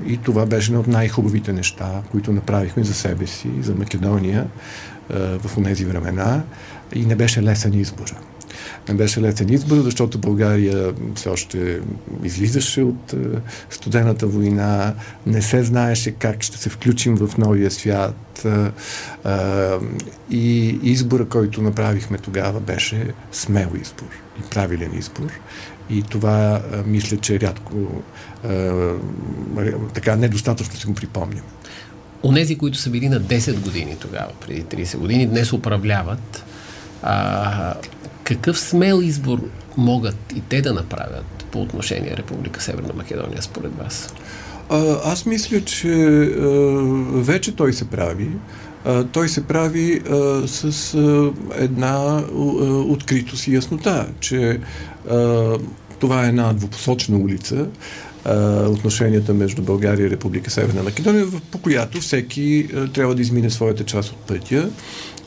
и 0.07 0.17
това 0.17 0.47
беше 0.47 0.71
едно 0.71 0.81
от 0.81 0.87
най-хубавите 0.87 1.53
неща, 1.53 2.03
които 2.11 2.33
направихме 2.33 2.85
за 2.85 2.95
себе 2.95 3.27
си, 3.27 3.51
за 3.61 3.75
Македония 3.83 4.47
в 5.11 5.65
тези 5.65 5.85
времена 5.85 6.43
и 6.95 7.07
не 7.07 7.17
беше 7.17 7.43
лесен 7.43 7.75
избор 7.75 8.15
не 8.89 8.95
беше 8.95 9.21
лесен 9.21 9.49
избор, 9.49 9.77
защото 9.77 10.19
България 10.19 10.93
все 11.15 11.29
още 11.29 11.81
излизаше 12.23 12.83
от 12.83 13.13
е, 13.13 13.17
студената 13.71 14.27
война, 14.27 14.95
не 15.27 15.43
се 15.43 15.65
знаеше 15.65 16.11
как 16.11 16.43
ще 16.43 16.59
се 16.59 16.71
включим 16.71 17.17
в 17.17 17.39
новия 17.39 17.71
свят 17.71 18.45
е, 18.45 18.49
е, 18.49 19.33
и 20.31 20.79
избора, 20.83 21.25
който 21.25 21.63
направихме 21.63 22.19
тогава, 22.19 22.61
беше 22.61 23.07
смел 23.33 23.69
избор 23.83 24.09
и 24.41 24.51
правилен 24.51 24.99
избор. 24.99 25.31
И 25.91 26.03
това 26.03 26.63
мисля, 26.87 27.17
че 27.17 27.41
рядко 27.41 28.03
така 29.95 30.17
недостатъчно 30.17 30.77
си 30.77 30.87
го 30.87 30.95
припомням. 30.95 31.45
Онези, 32.25 32.59
които 32.59 32.79
са 32.79 32.91
били 32.91 33.09
на 33.09 33.21
10 33.21 33.61
години 33.61 33.97
тогава, 34.01 34.31
преди 34.47 34.65
30 34.65 34.97
години, 34.97 35.27
днес 35.27 35.53
управляват. 35.53 36.45
А, 37.03 37.75
какъв 38.25 38.59
смел 38.59 39.01
избор 39.03 39.49
могат 39.77 40.17
и 40.37 40.41
те 40.41 40.63
да 40.63 40.73
направят 40.73 41.45
по 41.51 41.63
отношение 41.63 42.17
Република 42.17 42.63
Северна 42.63 42.93
Македония, 42.97 43.43
според 43.43 43.79
вас? 43.79 44.15
А, 44.71 44.97
аз 45.05 45.27
мисля, 45.27 45.61
че 45.65 45.89
а, 45.89 46.49
вече 47.13 47.57
той 47.57 47.73
се 47.73 47.91
прави. 47.91 48.29
А, 48.85 49.05
той 49.05 49.29
се 49.29 49.47
прави 49.47 50.01
а, 50.11 50.49
с 50.49 50.95
а, 50.95 51.33
една 51.59 52.19
а, 52.19 52.35
откритост 52.69 53.47
и 53.47 53.55
яснота, 53.55 54.07
че 54.21 54.61
а, 55.11 55.59
това 55.99 56.25
е 56.25 56.29
една 56.29 56.53
двупосочна 56.53 57.17
улица, 57.17 57.67
отношенията 58.69 59.35
между 59.35 59.63
България 59.63 60.07
и 60.07 60.11
Република 60.11 60.51
Северна 60.51 60.83
Македония, 60.83 61.27
по 61.51 61.59
която 61.59 62.01
всеки 62.01 62.69
трябва 62.95 63.15
да 63.15 63.23
измине 63.23 63.51
своята 63.51 63.85
част 63.85 64.11
от 64.11 64.19
пътя 64.19 64.71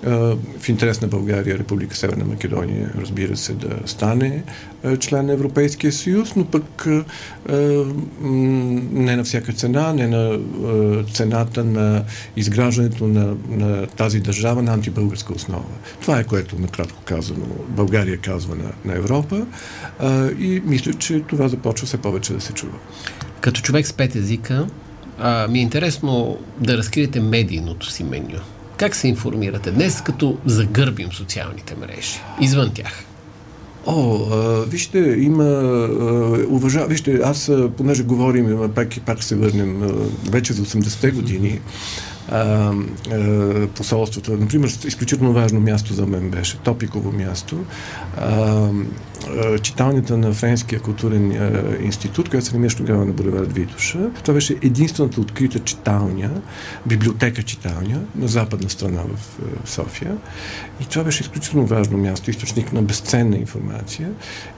в 0.04 0.70
интерес 0.70 1.02
на 1.02 1.08
България, 1.08 1.58
Република 1.58 1.96
Северна 1.96 2.26
Македония, 2.26 2.92
разбира 2.98 3.38
се, 3.38 3.54
да 3.54 3.70
стане 3.86 4.44
член 5.00 5.26
на 5.26 5.34
Европейския 5.34 5.92
съюз, 5.94 6.36
но 6.36 6.46
пък 6.46 6.88
не 8.92 9.16
на 9.16 9.24
всяка 9.24 9.54
цена, 9.54 9.94
не 9.94 10.08
на 10.08 10.40
цената 11.14 11.64
на 11.64 12.04
изграждането 12.36 13.08
на, 13.08 13.36
на 13.50 13.88
тази 13.88 14.20
държава 14.20 14.62
на 14.62 14.74
антибългарска 14.74 15.34
основа. 15.34 15.66
Това 16.02 16.20
е 16.20 16.24
което, 16.24 16.60
накратко 16.60 17.02
казано, 17.06 17.46
България 17.70 18.18
казва 18.18 18.56
на, 18.56 18.72
на 18.86 18.98
Европа 18.98 19.46
и 20.40 20.62
мисля, 20.66 20.94
че 20.94 21.20
това 21.20 21.48
започва 21.48 21.88
все 21.88 21.98
повече 21.98 22.34
да 22.34 22.42
се 22.42 22.54
чува. 22.54 22.78
Като 23.42 23.62
човек 23.62 23.88
с 23.88 23.94
пет 23.94 24.16
езика, 24.16 24.68
ми 25.50 25.60
е 25.60 25.62
интересно 25.62 26.38
да 26.60 26.78
разкриете 26.78 27.20
медийното 27.20 27.92
си 27.92 28.04
меню. 28.04 28.40
Как 28.78 28.96
се 28.96 29.08
информирате 29.08 29.72
днес, 29.72 30.02
като 30.02 30.38
загърбим 30.46 31.12
социалните 31.12 31.76
мрежи, 31.76 32.20
извън 32.42 32.72
тях? 32.74 33.04
О, 33.88 34.26
вижте, 34.68 35.00
има 35.00 35.44
а, 35.44 36.46
уважа... 36.48 36.86
Вижте, 36.86 37.20
аз, 37.24 37.52
понеже 37.78 38.04
говорим, 38.04 38.72
пак, 38.76 38.88
пак 39.06 39.24
се 39.24 39.36
върнем 39.36 39.82
вече 40.30 40.54
за 40.54 40.66
80-те 40.66 41.12
години, 41.12 41.60
а, 42.32 42.74
а, 43.12 43.68
посолството. 43.68 44.32
Например, 44.32 44.68
изключително 44.68 45.34
важно 45.34 45.60
място 45.60 45.94
за 45.94 46.06
мен 46.06 46.30
беше, 46.30 46.58
топиково 46.58 47.12
място. 47.12 47.66
А, 48.18 48.70
а, 49.28 49.60
читалнята 49.60 50.18
на 50.18 50.34
Френския 50.34 50.80
културен 50.80 51.32
а, 51.32 51.64
институт, 51.84 52.30
която 52.30 52.48
се 52.48 52.56
намираше 52.56 52.78
тогава 52.78 53.06
на 53.06 53.12
булевард 53.12 53.54
Витуша. 53.54 54.00
Това 54.22 54.34
беше 54.34 54.56
единствената 54.62 55.22
открита 55.22 55.60
читалня, 55.60 56.30
библиотека 56.86 57.44
читалня 57.44 58.00
на 58.16 58.28
западна 58.28 58.70
страна 58.70 59.02
в 59.02 59.40
а, 59.42 59.68
София. 59.68 60.18
И 60.82 60.86
това 60.86 61.04
беше 61.04 61.24
изключително 61.24 61.66
важно 61.66 61.98
място, 61.98 62.30
източник 62.30 62.74
на 62.74 62.82
безценна 62.82 63.38
информация. 63.38 64.10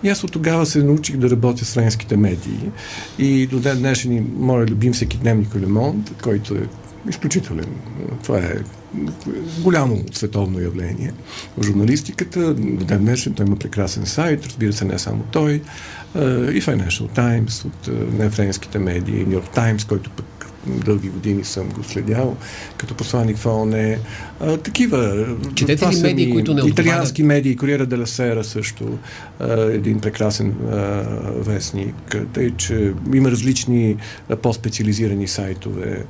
И 0.03 0.09
аз 0.09 0.23
от 0.23 0.31
тогава 0.31 0.65
се 0.65 0.83
научих 0.83 1.17
да 1.17 1.29
работя 1.29 1.65
с 1.65 1.73
френските 1.73 2.17
медии. 2.17 2.69
И 3.19 3.47
до 3.47 3.59
ден 3.59 3.79
днешен 3.79 4.27
моят 4.39 4.69
любим 4.69 4.93
всеки 4.93 5.17
дневник 5.17 5.55
Лемонт, 5.55 6.11
който 6.21 6.55
е 6.55 6.67
изключителен. 7.09 7.65
Това 8.23 8.37
е 8.37 8.53
голямо 9.59 10.03
световно 10.11 10.59
явление 10.59 11.13
в 11.57 11.63
журналистиката. 11.63 12.53
До 12.53 12.85
ден 12.85 12.99
днешен 12.99 13.33
той 13.33 13.45
има 13.45 13.55
прекрасен 13.55 14.05
сайт, 14.05 14.45
разбира 14.45 14.73
се, 14.73 14.85
не 14.85 14.99
само 14.99 15.23
той, 15.31 15.53
и 16.15 16.61
Financial 16.61 17.17
Times 17.17 17.65
от 17.65 18.13
нефренските 18.19 18.79
медии, 18.79 19.25
New 19.25 19.41
York 19.41 19.57
Times, 19.57 19.87
който 19.87 20.09
пък 20.09 20.36
дълги 20.67 21.09
години 21.09 21.43
съм 21.43 21.69
го 21.69 21.83
следял 21.83 22.37
като 22.77 22.95
посланник 22.95 23.37
в 23.37 23.45
ООН. 23.45 23.95
А, 24.39 24.57
такива. 24.57 25.27
Четете 25.55 25.87
ли 25.87 26.01
медии, 26.01 26.31
които 26.31 26.53
не 26.53 26.61
отговарят? 26.61 26.79
Италиански 26.79 27.23
медии, 27.23 27.55
Кориера 27.55 27.85
де 27.85 28.05
Сера 28.05 28.43
също, 28.43 28.97
а, 29.39 29.61
един 29.61 29.99
прекрасен 29.99 30.55
а, 30.71 30.75
вестник. 31.25 32.15
Тъй, 32.33 32.51
че 32.57 32.93
има 33.13 33.31
различни 33.31 33.97
по-специализирани 34.41 35.27
сайтове. 35.27 36.05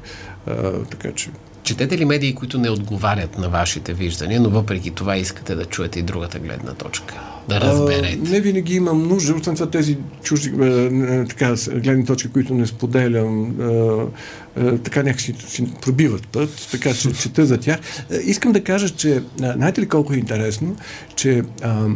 А, 0.47 0.71
така 0.71 1.11
че 1.11 1.29
Четете 1.63 1.97
ли 1.97 2.05
медии, 2.05 2.35
които 2.35 2.57
не 2.57 2.69
отговарят 2.69 3.37
на 3.37 3.49
вашите 3.49 3.93
виждания, 3.93 4.41
но 4.41 4.49
въпреки 4.49 4.91
това 4.91 5.17
искате 5.17 5.55
да 5.55 5.65
чуете 5.65 5.99
и 5.99 6.01
другата 6.01 6.39
гледна 6.39 6.73
точка? 6.73 7.37
Да 7.50 7.62
разберете. 7.62 8.20
А, 8.25 8.30
не 8.30 8.42
винаги 8.42 8.75
имам 8.75 9.08
нужда, 9.08 9.36
освен 9.36 9.56
това 9.56 9.70
тези 9.70 9.98
чужди 10.24 10.50
е, 10.62 11.25
така, 11.25 11.56
гледни 11.75 12.06
точки, 12.06 12.30
които 12.30 12.54
не 12.54 12.68
споделям, 12.68 13.56
е, 13.62 14.62
е, 14.62 14.77
така 14.77 15.04
някакси 15.04 15.36
си 15.48 15.68
пробиват 15.82 16.27
път, 16.27 16.68
така 16.72 16.94
че 16.94 17.13
чета 17.13 17.46
за 17.46 17.58
тях. 17.58 17.80
Искам 18.24 18.51
да 18.51 18.63
кажа, 18.63 18.89
че 18.89 19.24
знаете 19.38 19.82
ли 19.82 19.88
колко 19.88 20.13
е 20.13 20.18
интересно, 20.18 20.75
че 21.16 21.44
а, 21.62 21.88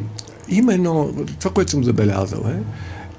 има 0.50 0.74
едно, 0.74 1.14
това, 1.40 1.52
което 1.52 1.72
съм 1.72 1.84
забелязал 1.84 2.46
е, 2.50 2.60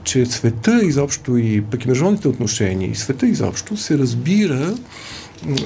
че 0.04 0.26
света 0.26 0.80
изобщо 0.82 1.36
и 1.36 1.60
пък 1.60 1.84
и 1.84 1.88
международните 1.88 2.28
отношения 2.28 2.90
и 2.90 2.94
света 2.94 3.26
изобщо 3.26 3.76
се 3.76 3.98
разбира 3.98 4.74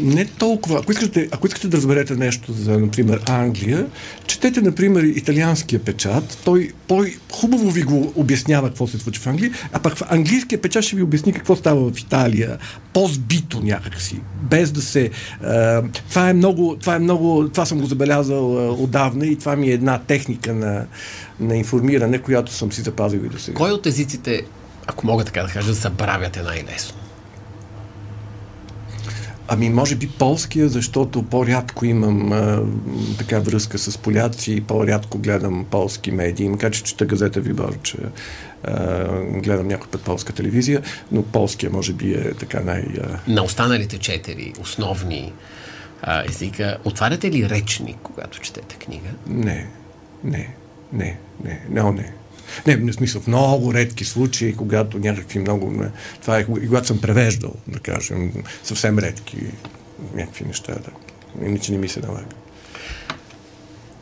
не 0.00 0.24
толкова. 0.24 0.78
Ако 0.78 0.92
искате, 0.92 1.28
ако 1.32 1.46
искате 1.46 1.68
да 1.68 1.76
разберете 1.76 2.16
нещо 2.16 2.52
за, 2.52 2.78
например, 2.78 3.20
Англия, 3.26 3.86
четете, 4.26 4.60
например, 4.60 5.02
италианския 5.02 5.80
печат. 5.80 6.38
Той 6.44 6.72
по-хубаво 6.88 7.70
ви 7.70 7.82
го 7.82 8.12
обяснява 8.16 8.68
какво 8.68 8.86
се 8.86 8.98
случва 8.98 9.22
в 9.22 9.26
Англия, 9.26 9.50
а 9.72 9.78
пък 9.78 9.96
в 9.96 10.02
английския 10.08 10.62
печат 10.62 10.84
ще 10.84 10.96
ви 10.96 11.02
обясни 11.02 11.32
какво 11.32 11.56
става 11.56 11.90
в 11.90 11.98
Италия. 11.98 12.58
По-збито 12.92 13.60
някакси. 13.60 14.20
Без 14.42 14.70
да 14.70 14.82
се... 14.82 15.10
А, 15.42 15.82
това 16.08 16.30
е 16.30 16.32
много... 16.32 16.76
Това 16.80 16.94
е 16.96 16.98
много... 16.98 17.48
Това 17.48 17.66
съм 17.66 17.80
го 17.80 17.86
забелязал 17.86 18.58
а, 18.58 18.72
отдавна 18.72 19.26
и 19.26 19.36
това 19.36 19.56
ми 19.56 19.68
е 19.68 19.72
една 19.72 19.98
техника 19.98 20.54
на, 20.54 20.86
на 21.40 21.56
информиране, 21.56 22.18
която 22.18 22.52
съм 22.52 22.72
си 22.72 22.80
запазил 22.80 23.18
и 23.18 23.28
до 23.28 23.38
сега. 23.38 23.56
Кой 23.56 23.70
от 23.70 23.86
езиците, 23.86 24.42
ако 24.86 25.06
мога 25.06 25.24
така 25.24 25.42
да 25.42 25.48
кажа, 25.48 25.72
забравяте 25.72 26.42
най-лесно? 26.42 27.05
Ами, 29.48 29.70
може 29.70 29.96
би 29.96 30.08
полския, 30.08 30.68
защото 30.68 31.22
по-рядко 31.22 31.84
имам 31.84 32.32
а, 32.32 32.62
така 33.18 33.38
връзка 33.38 33.78
с 33.78 33.98
поляци 33.98 34.52
и 34.52 34.60
по-рядко 34.60 35.18
гледам 35.18 35.66
полски 35.70 36.10
медии. 36.10 36.48
Макар 36.48 36.72
че 36.72 36.82
чета 36.82 37.06
газета 37.06 37.40
Вибор, 37.40 37.78
че 37.82 37.96
а, 38.64 39.06
гледам 39.22 39.68
някой 39.68 39.90
път 39.90 40.02
полска 40.02 40.32
телевизия, 40.32 40.82
но 41.12 41.22
полския 41.22 41.70
може 41.70 41.92
би 41.92 42.12
е 42.12 42.34
така 42.34 42.60
най... 42.60 42.84
А... 43.02 43.32
На 43.32 43.42
останалите 43.42 43.98
четири 43.98 44.52
основни 44.60 45.32
а, 46.02 46.24
езика, 46.28 46.78
отваряте 46.84 47.30
ли 47.30 47.48
речник, 47.48 47.96
когато 48.02 48.40
четете 48.40 48.76
книга? 48.76 49.08
Не, 49.26 49.66
не, 50.24 50.54
не, 50.92 51.18
не, 51.44 51.60
не, 51.70 51.92
не. 51.92 52.12
Не, 52.66 52.76
в 52.76 52.92
смисъл, 52.92 53.20
в 53.22 53.26
много 53.26 53.74
редки 53.74 54.04
случаи, 54.04 54.56
когато 54.56 54.98
някакви 54.98 55.38
много... 55.38 55.84
Това 56.20 56.38
е, 56.38 56.44
когато 56.44 56.86
съм 56.86 57.00
превеждал, 57.00 57.54
да 57.68 57.78
кажем, 57.78 58.32
съвсем 58.64 58.98
редки 58.98 59.36
някакви 60.14 60.44
неща, 60.44 60.72
да. 60.72 60.90
Иначе 61.46 61.72
не 61.72 61.78
ми 61.78 61.88
се 61.88 62.00
налага. 62.00 62.26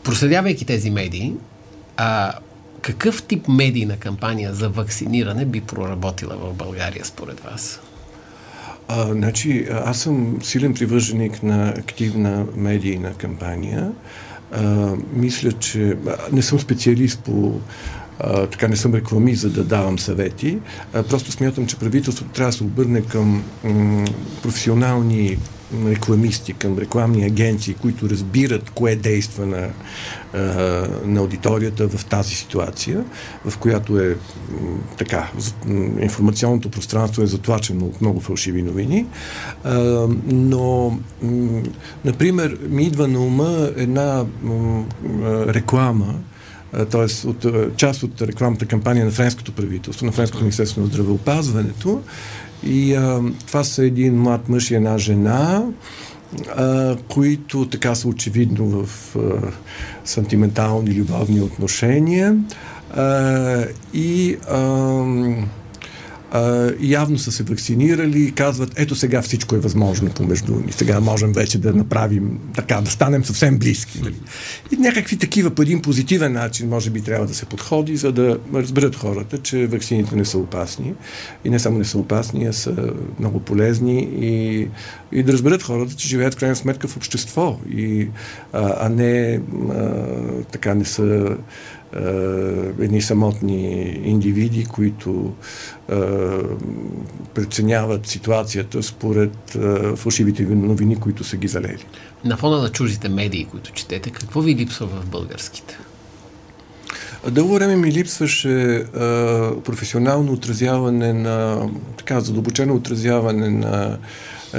Проследявайки 0.03 0.65
тези 0.65 0.91
медии, 0.91 1.33
а, 1.97 2.33
какъв 2.81 3.23
тип 3.23 3.49
медийна 3.49 3.97
кампания 3.97 4.55
за 4.55 4.69
вакциниране 4.69 5.45
би 5.45 5.61
проработила 5.61 6.37
в 6.37 6.55
България 6.55 7.05
според 7.05 7.41
вас? 7.41 7.81
А, 8.89 9.13
значи, 9.13 9.67
аз 9.71 9.99
съм 9.99 10.39
силен 10.43 10.75
привърженик 10.75 11.43
на 11.43 11.69
активна 11.69 12.47
медийна 12.57 13.15
кампания. 13.15 13.93
А, 14.53 14.93
мисля, 15.13 15.53
че 15.53 15.97
не 16.33 16.43
съм 16.43 16.61
специалист 16.61 17.21
по 17.21 17.61
а, 18.21 18.47
така 18.47 18.69
не 18.69 18.77
съм 18.77 18.95
реклами, 18.95 19.35
за 19.35 19.51
да 19.51 19.65
давам 19.65 19.99
съвети. 19.99 20.59
А, 20.93 21.03
просто 21.03 21.33
смятам, 21.33 21.67
че 21.67 21.77
правителството 21.77 22.33
трябва 22.33 22.51
да 22.51 22.57
се 22.57 22.65
обърне 22.65 23.03
към 23.03 23.45
м- 23.65 24.05
професионални 24.43 25.39
рекламисти, 25.87 26.53
към 26.53 26.79
рекламни 26.79 27.25
агенции, 27.25 27.75
които 27.75 28.11
разбират 28.11 28.71
кое 28.71 28.97
действа 28.97 29.47
на, 29.47 29.69
на 31.05 31.21
аудиторията 31.21 31.89
в 31.89 32.05
тази 32.05 32.35
ситуация, 32.35 33.05
в 33.45 33.59
която 33.59 34.01
е 34.01 34.17
така, 34.99 35.31
информационното 36.01 36.71
пространство 36.71 37.23
е 37.23 37.27
затлачено 37.27 37.87
от 37.87 38.01
много 38.01 38.21
фалшиви 38.21 38.63
новини. 38.63 39.07
Но, 40.27 40.99
например, 42.05 42.59
ми 42.69 42.83
идва 42.83 43.09
на 43.09 43.21
ума 43.21 43.71
една 43.77 44.25
реклама, 45.47 46.15
т.е. 46.91 47.29
от 47.29 47.47
част 47.77 48.03
от 48.03 48.23
рекламната 48.23 48.67
кампания 48.67 49.05
на 49.05 49.11
френското 49.11 49.53
правителство, 49.53 50.07
на 50.07 50.13
френското 50.13 50.43
министерство 50.43 50.81
на 50.81 50.87
здравеопазването, 50.87 52.03
и 52.67 52.95
а, 52.95 53.21
това 53.47 53.65
са 53.65 53.85
един 53.85 54.21
млад 54.23 54.49
мъж 54.49 54.71
и 54.71 54.75
една 54.75 54.99
жена, 54.99 55.63
а, 56.57 56.97
които 57.09 57.69
така 57.69 57.95
са 57.95 58.09
очевидно 58.09 58.67
в 58.67 59.17
а, 59.17 59.21
сантиментални 60.05 60.95
любовни 60.95 61.41
отношения. 61.41 62.37
А, 62.97 63.65
и 63.95 64.37
а, 64.51 64.59
а, 66.35 66.73
явно 66.81 67.19
са 67.19 67.33
се 67.33 67.43
вакцинирали 67.43 68.23
и 68.23 68.33
казват, 68.33 68.73
ето 68.77 68.95
сега 68.95 69.23
всичко 69.23 69.55
е 69.55 69.59
възможно 69.59 70.11
помежду 70.11 70.53
ни. 70.53 70.73
Сега 70.73 71.01
можем 71.01 71.33
вече 71.33 71.59
да 71.59 71.73
направим 71.73 72.39
така, 72.55 72.81
да 72.81 72.91
станем 72.91 73.25
съвсем 73.25 73.59
близки. 73.59 74.01
Нали? 74.03 74.15
И 74.73 74.77
някакви 74.77 75.17
такива 75.17 75.51
по 75.51 75.63
един 75.63 75.83
позитивен 75.83 76.33
начин 76.33 76.69
може 76.69 76.91
би 76.91 77.01
трябва 77.01 77.27
да 77.27 77.35
се 77.35 77.47
подходи, 77.47 77.97
за 77.97 78.13
да 78.13 78.39
разберат 78.55 78.97
хората, 78.97 79.39
че 79.39 79.67
вакцините 79.67 80.17
не 80.17 80.25
са 80.25 80.39
опасни. 80.39 80.95
И 81.45 81.51
не 81.51 81.59
само 81.59 81.79
не 81.79 81.85
са 81.85 81.99
опасни, 81.99 82.47
а 82.47 82.53
са 82.53 82.93
много 83.21 83.41
полезни 83.41 84.09
и, 84.21 84.69
и 85.13 85.23
да 85.23 85.33
разберат 85.33 85.63
хората, 85.63 85.95
че 85.95 86.09
живеят 86.09 86.35
в 86.35 86.37
крайна 86.37 86.57
сметка 86.57 86.89
в 86.89 86.97
общество, 86.97 87.59
и, 87.71 88.09
а, 88.53 88.75
а 88.81 88.89
не 88.89 89.41
а, 89.71 90.03
така 90.53 90.75
не 90.75 90.85
са 90.85 91.37
едни 92.81 93.03
самотни 93.03 93.83
индивиди, 94.05 94.65
които 94.65 95.33
е, 95.89 95.95
преценяват 97.35 98.07
ситуацията 98.07 98.83
според 98.83 99.55
е, 99.55 99.97
фалшивите 99.97 100.43
новини, 100.43 100.97
които 100.97 101.25
са 101.25 101.37
ги 101.37 101.49
залели. 101.49 101.85
На 102.25 102.37
фона 102.37 102.63
на 102.63 102.69
чуждите 102.69 103.09
медии, 103.09 103.45
които 103.45 103.73
четете, 103.73 104.11
какво 104.11 104.41
ви 104.41 104.55
липсва 104.55 104.87
в 104.87 105.07
българските? 105.07 105.79
Дълго 107.31 107.55
време 107.55 107.77
ми 107.77 107.93
липсваше 107.93 108.75
а, 108.75 108.87
професионално 109.65 110.33
отразяване 110.33 111.13
на, 111.13 111.69
така, 111.97 112.21
задълбочено 112.21 112.75
отразяване 112.75 113.51
на 113.51 113.85
е, 113.93 113.97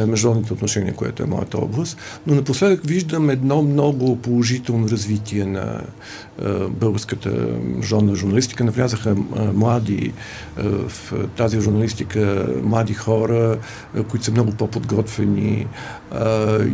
международните 0.07 0.53
отношения, 0.53 0.93
което 0.93 1.23
е 1.23 1.25
моята 1.25 1.57
област. 1.57 1.97
Но 2.27 2.35
напоследък 2.35 2.81
виждам 2.83 3.29
едно 3.29 3.61
много 3.61 4.15
положително 4.15 4.89
развитие 4.89 5.45
на 5.45 5.81
е, 6.41 6.49
българската 6.69 7.29
международна 7.63 8.15
журналистика. 8.15 8.63
Навлязаха 8.63 9.09
е, 9.09 9.39
млади 9.53 10.13
в 10.57 11.13
тази 11.37 11.61
журналистика, 11.61 12.47
млади 12.63 12.93
хора, 12.93 13.57
които 14.09 14.25
са 14.25 14.31
много 14.31 14.51
по-подготвени 14.51 15.67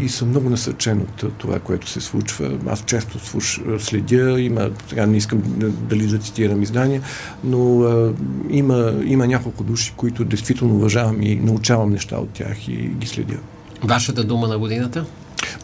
и 0.02 0.10
съм 0.10 0.30
много 0.30 0.50
насърчен 0.50 1.02
от 1.02 1.34
това, 1.38 1.60
което 1.60 1.90
се 1.90 2.02
случва. 2.02 2.58
Аз 2.68 2.84
често 2.86 3.42
следя, 3.80 4.42
има, 4.42 4.70
сега 4.90 5.06
не 5.06 5.18
искам 5.18 5.42
дали 5.70 6.08
да 6.08 6.18
цитирам 6.18 6.62
издания, 6.62 7.02
но 7.44 7.86
има, 8.50 8.94
има 9.06 9.28
няколко 9.28 9.64
души, 9.64 9.94
които 9.98 10.26
действително 10.26 10.76
уважавам 10.76 11.22
и 11.22 11.36
научавам 11.36 11.90
неща 11.90 12.18
от 12.18 12.30
тях 12.30 12.68
и 12.68 12.76
ги 12.76 13.08
следя. 13.08 13.38
Вашата 13.84 14.24
дума 14.24 14.48
на 14.48 14.58
годината? 14.58 15.06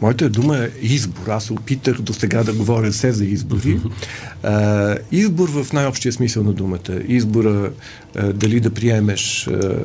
Моята 0.01 0.29
дума 0.29 0.57
е 0.57 0.69
избор. 0.81 1.27
Аз 1.27 1.51
опитах 1.51 2.01
до 2.01 2.13
сега 2.13 2.43
да 2.43 2.53
говоря 2.53 2.91
все 2.91 3.11
за 3.11 3.25
избори. 3.25 3.79
А, 4.43 4.95
избор 5.11 5.49
в 5.49 5.73
най-общия 5.73 6.13
смисъл 6.13 6.43
на 6.43 6.53
думата. 6.53 7.01
Избора 7.07 7.71
а, 8.15 8.33
дали 8.33 8.59
да 8.59 8.69
приемеш 8.69 9.47
а, 9.47 9.75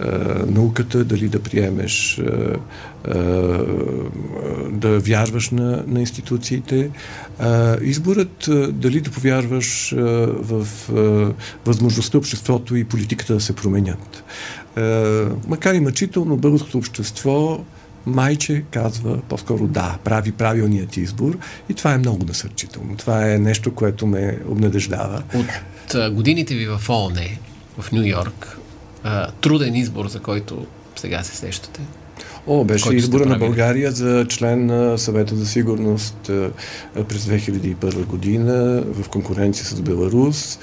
а, 0.00 0.46
науката, 0.46 1.04
дали 1.04 1.28
да 1.28 1.42
приемеш 1.42 2.18
а, 2.18 2.56
а, 3.04 3.18
да 4.70 4.98
вярваш 4.98 5.50
на, 5.50 5.84
на 5.86 6.00
институциите. 6.00 6.90
А, 7.38 7.76
изборът 7.82 8.48
а, 8.48 8.72
дали 8.72 9.00
да 9.00 9.10
повярваш 9.10 9.92
а, 9.92 9.96
в 10.26 10.66
а, 10.90 11.32
възможността 11.66 12.18
обществото 12.18 12.76
и 12.76 12.84
политиката 12.84 13.34
да 13.34 13.40
се 13.40 13.52
променят. 13.52 14.24
А, 14.76 14.82
макар 15.48 15.74
и 15.74 15.80
мъчително, 15.80 16.36
българското 16.36 16.78
общество 16.78 17.64
майче 18.06 18.64
казва 18.70 19.20
по-скоро 19.28 19.66
да, 19.66 19.98
прави 20.04 20.32
правилният 20.32 20.96
избор 20.96 21.38
и 21.68 21.74
това 21.74 21.94
е 21.94 21.98
много 21.98 22.24
насърчително. 22.24 22.96
Това 22.96 23.32
е 23.32 23.38
нещо, 23.38 23.74
което 23.74 24.06
ме 24.06 24.38
обнадеждава. 24.48 25.22
От 25.34 26.14
годините 26.14 26.54
ви 26.54 26.66
в 26.66 26.88
ООН, 26.88 27.20
в 27.78 27.92
Нью 27.92 28.02
Йорк, 28.02 28.58
труден 29.40 29.74
избор, 29.74 30.08
за 30.08 30.20
който 30.20 30.66
сега 30.96 31.22
се 31.22 31.36
сещате? 31.36 31.80
О, 32.46 32.64
беше 32.64 32.94
избора 32.94 33.26
на 33.26 33.38
България 33.38 33.92
за 33.92 34.26
член 34.28 34.66
на 34.66 34.98
съвета 34.98 35.36
за 35.36 35.46
сигурност 35.46 36.16
през 37.08 37.24
2001 37.24 38.06
година 38.06 38.82
в 38.86 39.08
конкуренция 39.08 39.66
с 39.66 39.80
Беларус. 39.80 40.58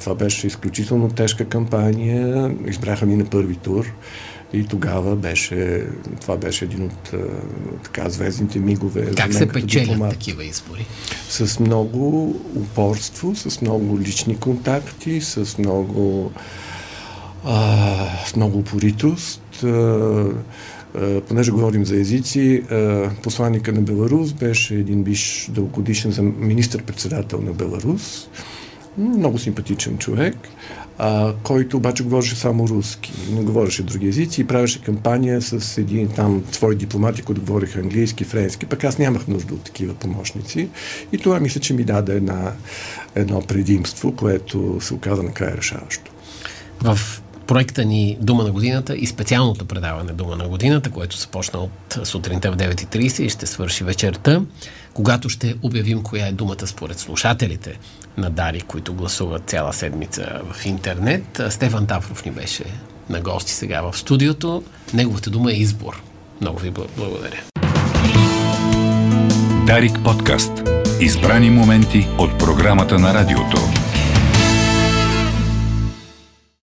Това 0.00 0.14
беше 0.18 0.46
изключително 0.46 1.08
тежка 1.08 1.44
кампания. 1.44 2.54
Избраха 2.66 3.06
ни 3.06 3.16
на 3.16 3.24
първи 3.24 3.56
тур. 3.56 3.92
И 4.52 4.66
тогава 4.66 5.16
беше, 5.16 5.86
това 6.20 6.36
беше 6.36 6.64
един 6.64 6.84
от 6.84 7.14
така 7.82 8.08
звездните 8.08 8.58
мигове. 8.58 9.14
Как 9.14 9.34
се 9.34 9.48
печелят 9.48 9.88
дипломат. 9.88 10.10
такива 10.10 10.44
избори? 10.44 10.86
С 11.28 11.60
много 11.60 12.28
упорство, 12.54 13.36
с 13.36 13.60
много 13.60 13.98
лични 14.00 14.36
контакти, 14.36 15.20
с 15.20 15.58
много, 15.58 16.32
а, 17.44 18.26
с 18.26 18.36
много 18.36 18.58
упоритост. 18.58 19.62
А, 19.62 20.28
понеже 21.28 21.50
говорим 21.50 21.86
за 21.86 21.96
езици, 21.96 22.62
посланника 23.22 23.72
на 23.72 23.80
Беларус 23.80 24.32
беше 24.32 24.74
един 24.74 25.02
биш 25.02 25.50
дългогодишен 25.50 26.34
министър-председател 26.38 27.40
на 27.40 27.52
Беларус, 27.52 28.28
много 28.98 29.38
симпатичен 29.38 29.98
човек 29.98 30.36
а, 30.98 31.34
който 31.42 31.76
обаче 31.76 32.02
говореше 32.02 32.36
само 32.36 32.68
руски, 32.68 33.12
не 33.30 33.42
говореше 33.42 33.82
други 33.82 34.08
езици 34.08 34.40
и 34.40 34.46
правеше 34.46 34.82
кампания 34.82 35.42
с 35.42 35.78
един 35.78 36.08
там 36.08 36.44
свои 36.52 36.76
дипломати, 36.76 37.22
които 37.22 37.40
говориха 37.40 37.80
английски, 37.80 38.24
френски. 38.24 38.66
Пък 38.66 38.84
аз 38.84 38.98
нямах 38.98 39.28
нужда 39.28 39.54
от 39.54 39.62
такива 39.64 39.94
помощници. 39.94 40.68
И 41.12 41.18
това 41.18 41.40
мисля, 41.40 41.60
че 41.60 41.74
ми 41.74 41.84
даде 41.84 42.16
една, 42.16 42.52
едно 43.14 43.42
предимство, 43.42 44.12
което 44.12 44.78
се 44.80 44.94
оказа 44.94 45.22
накрая 45.22 45.56
решаващо. 45.56 46.10
В 46.82 47.22
проекта 47.52 47.84
ни 47.84 48.16
Дума 48.20 48.44
на 48.44 48.50
годината 48.50 48.96
и 48.96 49.06
специалното 49.06 49.64
предаване 49.64 50.12
Дума 50.12 50.36
на 50.36 50.48
годината, 50.48 50.90
което 50.90 51.16
започна 51.16 51.58
от 51.58 51.98
сутринта 52.04 52.52
в 52.52 52.56
9.30 52.56 53.22
и 53.22 53.28
ще 53.28 53.46
свърши 53.46 53.84
вечерта, 53.84 54.40
когато 54.94 55.28
ще 55.28 55.54
обявим 55.62 56.02
коя 56.02 56.26
е 56.26 56.32
думата 56.32 56.66
според 56.66 56.98
слушателите 56.98 57.78
на 58.16 58.30
Дари, 58.30 58.60
които 58.60 58.94
гласуват 58.94 59.42
цяла 59.46 59.72
седмица 59.72 60.40
в 60.52 60.66
интернет. 60.66 61.42
Стефан 61.48 61.86
Тафров 61.86 62.24
ни 62.24 62.30
беше 62.30 62.64
на 63.10 63.20
гости 63.20 63.52
сега 63.52 63.82
в 63.82 63.98
студиото. 63.98 64.62
Неговата 64.94 65.30
дума 65.30 65.50
е 65.52 65.54
избор. 65.54 66.02
Много 66.40 66.58
ви 66.58 66.70
благодаря. 66.70 67.42
Дарик 69.66 69.92
подкаст. 70.04 70.52
Избрани 71.00 71.50
моменти 71.50 72.08
от 72.18 72.38
програмата 72.38 72.98
на 72.98 73.14
радиото. 73.14 73.81